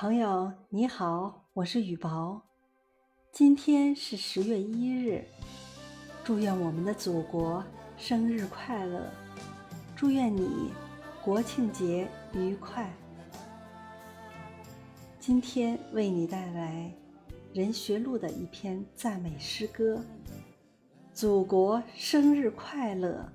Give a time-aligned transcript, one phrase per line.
[0.00, 2.40] 朋友你好，我是雨薄。
[3.32, 5.22] 今天是十月一日，
[6.24, 7.62] 祝愿我们的祖国
[7.98, 9.02] 生日快乐！
[9.94, 10.70] 祝愿你
[11.22, 12.90] 国庆节愉快！
[15.18, 16.90] 今天为你带来
[17.52, 20.02] 任学路的一篇赞美诗歌
[21.12, 23.30] ：“祖国生日快乐！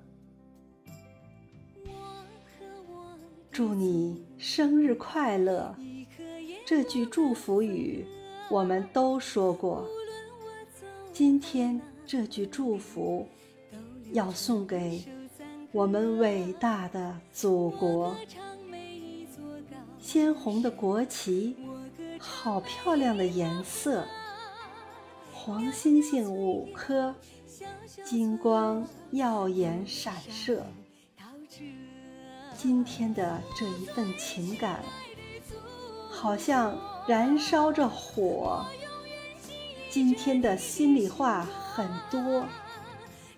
[3.52, 5.72] 祝你生日快乐！”
[6.66, 8.04] 这句祝福语，
[8.50, 9.86] 我们都说过。
[11.12, 13.24] 今天这句祝福，
[14.12, 15.00] 要送给
[15.70, 18.16] 我们伟大的祖国。
[20.00, 21.54] 鲜红的国旗，
[22.18, 24.04] 好漂亮的颜色，
[25.32, 27.14] 黄星星五颗，
[28.04, 30.58] 金光耀眼闪烁。
[32.56, 34.82] 今天的这一份情感。
[36.18, 36.74] 好像
[37.06, 38.64] 燃烧着火。
[39.90, 42.42] 今天的心里话很多，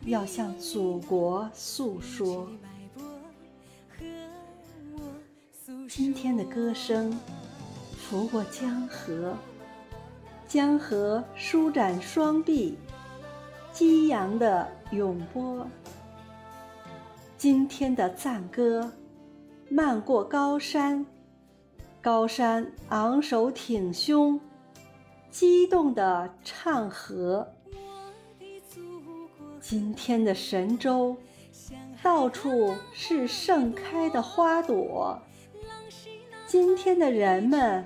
[0.07, 2.49] 要向祖国诉说。
[5.89, 7.19] 今天的歌声
[7.97, 9.35] 拂过江河，
[10.47, 12.79] 江河舒展双臂，
[13.73, 15.67] 激扬的涌波。
[17.37, 18.93] 今天的赞歌
[19.69, 21.05] 漫过高山。
[22.01, 24.41] 高山昂首挺胸，
[25.31, 27.47] 激动地唱和。
[29.61, 31.17] 今天的神州，
[32.01, 35.21] 到处是盛开的花朵。
[36.47, 37.85] 今天的人们，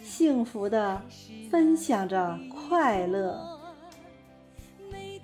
[0.00, 1.02] 幸福地
[1.50, 3.60] 分享着快乐。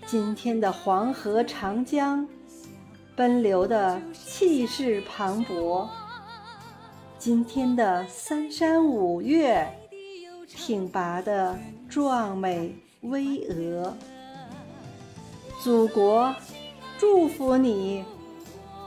[0.05, 2.28] 今天的黄河、长江，
[3.14, 5.89] 奔流的气势磅礴。
[7.21, 9.71] 今天的三山五岳，
[10.49, 11.55] 挺拔的
[11.87, 13.93] 壮美巍峨。
[15.63, 16.35] 祖国，
[16.97, 18.03] 祝福你，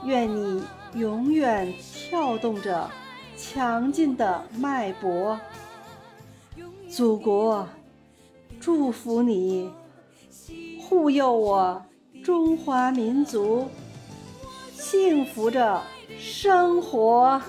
[0.04, 2.90] 愿你永远跳动着
[3.36, 5.38] 强劲的脉搏。
[6.90, 7.68] 祖国，
[8.58, 9.70] 祝福你，
[10.82, 11.80] 护佑我
[12.24, 13.68] 中华民族，
[14.72, 15.80] 幸福着
[16.18, 17.40] 生活。